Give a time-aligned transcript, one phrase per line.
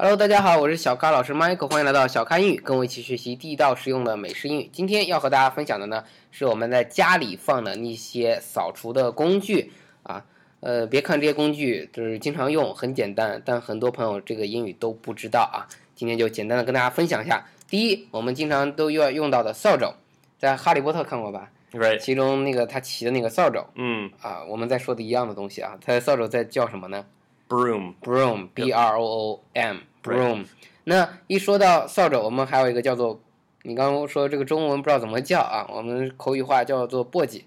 [0.00, 4.70] Hello，大家好，我是小咖老师 Michael，欢迎来到小咖英语，跟我一起学习地道实用的美式英语。
[4.72, 9.72] 今天要和大家分享的呢，是我们在家里放的那些扫除的工具
[10.04, 10.24] 啊。
[10.60, 15.66] 呃，别看这些工具就是经常用，很简单，但很多朋友这个英语都不知道啊。
[15.96, 17.44] 今天就简单的跟大家分享一下。
[17.68, 19.92] 第一，我们经常都要用到的扫帚，
[20.38, 21.98] 在《哈利波特》看过吧？Right.
[21.98, 24.12] 其中那个他骑的那个扫帚 Mm.
[24.22, 25.76] 啊，我们在说的一样的东西啊。
[25.84, 27.04] 他的扫帚在叫什么呢
[27.48, 27.94] ？Broom.
[28.00, 29.40] broom，b r o o
[30.02, 30.44] m，broom。
[30.84, 33.20] 那一说到扫帚，我们还有一个叫做，
[33.62, 37.42] 你刚刚说这个中文不知道怎么叫啊，我们口语化叫做簸箕，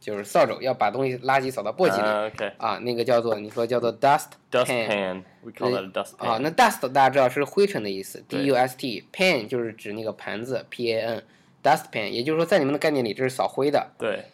[0.00, 2.52] 就是扫帚要把东西垃圾扫到簸箕里 Uh.
[2.56, 6.26] 啊，那个叫做你说叫做 dust dust pan，we call that a dustpan.
[6.26, 14.24] 啊，那 dust 大家知道是灰尘的意思，d u s t，pan 就是指那个盘子，p a n，dustpan，也就是说在你们的概念里这是扫灰的，对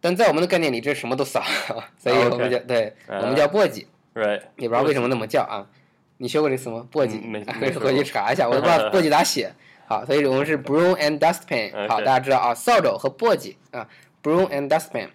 [0.00, 1.42] 但在我们的概念里这是什么都扫，
[1.98, 3.84] 所以我们叫对，啊我们叫簸箕。
[4.14, 4.40] ，Right.
[4.56, 5.66] 也不知道为什么那么叫啊。
[6.18, 6.86] 你学过这词吗？
[6.92, 9.52] 簸箕，嗯没啊没说回去查一下，我都不知道簸箕咋写。
[9.86, 11.88] 好，所以我们是 broom and dustpan。
[11.88, 13.88] 好，大家知道啊，扫帚和簸箕啊
[14.22, 15.08] ，broom and dustpan。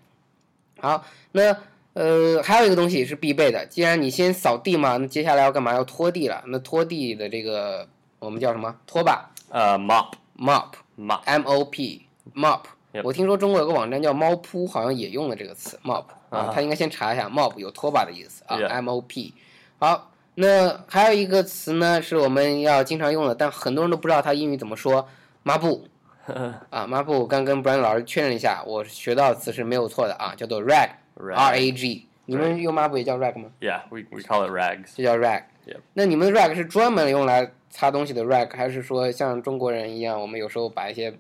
[0.80, 1.56] 好，那
[1.94, 5.74] 呃还有一个东西是必备的，既然你先扫地嘛，那接下来要干嘛？
[5.74, 6.44] 要拖地了。
[6.48, 7.88] 那拖地的这个
[8.20, 8.76] 我们叫什么？
[8.88, 11.44] 拖把 Uh, mop.，mop，m Mop.
[11.46, 12.62] o p，mop。
[13.04, 19.32] 我听说中国有个网站叫猫扑，好像也用了这个词 mop 啊啊，他应该先查一下 mop 有拖把的意思啊，m o p。
[19.78, 25.08] 好，那还有一个词呢，是我们要经常用的，但很多人都不知道它英语怎么说，
[25.44, 25.88] 抹布
[26.70, 27.20] 啊，抹布。
[27.20, 32.02] 我刚跟 Brian 老师确认一下，我学到的词是没有错的啊，叫做 rag，r Rag.
[32.26, 34.96] 你们用抹布也叫 rag 吗？Yeah, we, we call it rags.
[34.96, 35.44] 就叫 rag。
[35.94, 41.14] 那你们的 rag 是专门用来擦东西的 rag，还是说像中国人一样，我们有时候把一些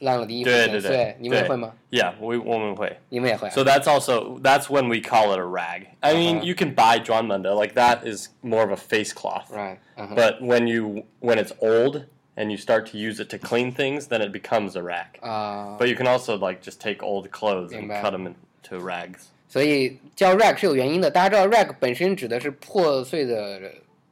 [0.00, 1.72] 烂了的衣服对对剪碎对，你们也对会吗？
[1.90, 2.96] Yeah, we woman way.
[3.08, 3.50] 你们也会啊？
[3.54, 5.86] So that's also that's when we call it a rag.
[6.00, 6.44] I mean, Uh-huh.
[6.44, 9.50] you can buy Munda like that is more of a face cloth.
[9.50, 12.02] right，嗯哼 But when you when it's old
[12.36, 15.20] and you start to use it to clean things, then it becomes a rag.
[15.20, 18.02] 啊， But you can also like just take old clothes and 明白。
[18.02, 19.28] cut them into rags.
[19.48, 21.08] 所以叫 rag 是有原因的。
[21.10, 23.60] 大家知道 rag 本身指的是破碎的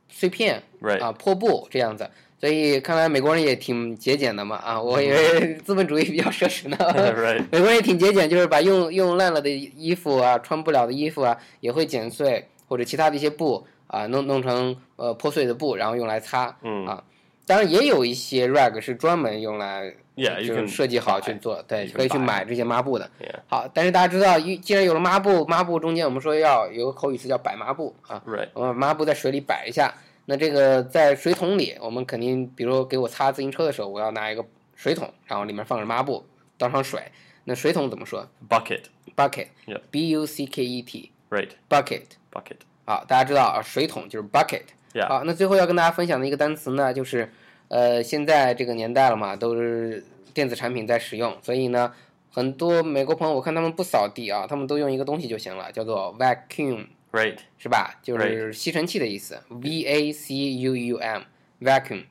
[0.09, 1.03] 碎片 Right.
[1.03, 2.09] 啊，破布这样子。
[2.40, 6.78] 所以看来美国人也挺节俭的嘛啊，我以为 资本主义比较奢侈呢。
[7.52, 16.56] 美国人也挺节俭，就是把用用烂了的衣服啊、穿不了的衣服啊，也会剪碎或者其他的一些布啊，弄弄成呃破碎的布，然后用来擦。
[16.62, 17.04] 嗯啊，
[17.48, 23.10] 当然也有一些 rag 是专门用来就是设计好去做，对，可以去买这些抹布的。
[23.48, 28.22] 好，但是大家知道，一既然有了抹布，抹布中间我们说要有个口语词叫摆抹布啊.
[28.54, 29.92] 我们把抹布在水里摆一下。
[30.30, 34.46] 那这个在水桶里，我们肯定，比如给我擦自行车的时候，我要拿一个
[34.76, 36.26] 水桶，然后里面放着抹布，
[36.58, 37.02] 倒上水。
[37.46, 40.84] 那水桶怎么说 Bucket.？bucket，b u c k e
[41.30, 41.48] Right.
[41.48, 42.02] t，bucket。
[42.30, 42.58] Bucket.
[42.86, 44.64] 好，大家知道啊，水桶就是 bucket。
[45.08, 47.32] 好，那最后要跟大家分享的一个单词呢，就是，
[47.70, 51.94] 呃，现在这个年代了嘛，都是电子产品在使用，所以呢，
[52.32, 57.39] 很多美国朋友我看他们不扫地啊，他们都用一个东西就行了，叫做 vacuum，Right.
[57.59, 57.95] 是吧？
[58.03, 62.05] 就是吸尘器的意思，v a c u u m，vacuum，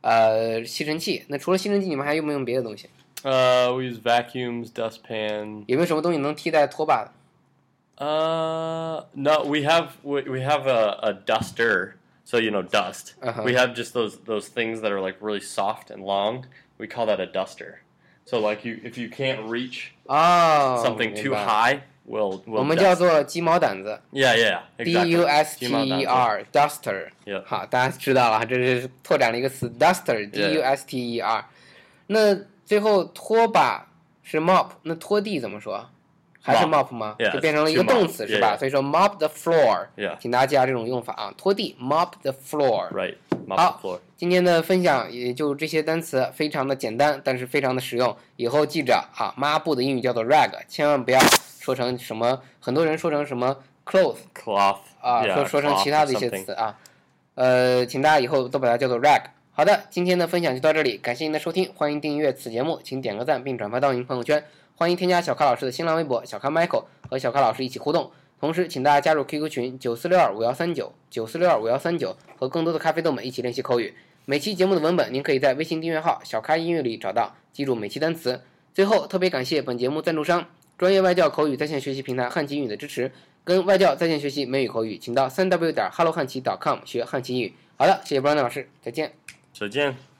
[0.00, 1.24] 呃，吸尘器。
[1.28, 2.88] 那除了吸尘器，你们还用没用别的东西？
[3.22, 5.64] Uh, we use vacuums, dustpan.
[5.66, 7.12] 有没有什么东西能替代拖把的？
[7.98, 11.94] Uh, no, we have we, we have a, a duster.
[12.24, 13.14] So you know dust.
[13.22, 13.44] Uh-huh.
[13.44, 16.44] We have just those those things that are like really soft and long.
[16.76, 17.82] We call that a duster.
[18.24, 23.99] So like you, if you can't reach 哦 something 明 too 白 我们叫做鸡毛掸子。
[24.11, 27.43] Yeah, yeah, D U S T E 子 R duster，Yeah.
[27.45, 31.45] 好，大家知道了，这是拓展了一个词 duster，D U S T E R。
[32.07, 32.35] 那
[32.65, 33.87] 最后拖把
[34.23, 35.87] 是 mop，那拖地怎么说？
[36.43, 40.17] 还是 Mop 吗 Yeah, 就变成了一个.动词是吧.所以说 mop the floor，Yeah.
[40.19, 42.91] 请大家记下这种用法啊，拖地 mop the floor。
[42.91, 43.15] Right.
[43.47, 43.71] Mop Ah.
[43.73, 43.99] the floor.
[44.17, 48.17] 今天的分享也就这些单词，非常的简单，但是非常的实用。
[48.37, 51.19] 以后记着啊，抹布的英语叫做 rag，千万不要
[51.61, 54.17] 说成什么，很多人说成什么 cloth。
[54.33, 54.79] Cloth.
[54.99, 56.77] 啊说说成其他的一些词啊，
[57.35, 59.21] 呃，请大家以后都把它叫做 rag。
[59.51, 64.43] 好的，今天的分享就到这里，感谢您的收听，欢迎订阅此节目，请点个赞并转发到您朋友圈，
[64.75, 73.93] 欢迎添加小咖老师的新浪微博小咖 Michael 和小咖老师一起互动，同时请大家加入 QQ 群九四六二五幺三九九四六二五幺三九，和更多的咖啡豆们一起练习口语。
[74.25, 78.41] 每期节目的文本您可以在微信订阅号小咖音乐里找到，记住每期单词。
[78.73, 80.45] 最后特别感谢本节目赞助商
[80.81, 83.11] 专业外教口语在线学习平台汉奇英语的支持。
[83.43, 87.53] 跟外教在线学习美语口语，请到三 w 点 hello 汉奇 .com 学汉奇英语。
[87.77, 89.13] 好的，谢谢 brand 老师，再见。
[89.53, 90.10] 再见。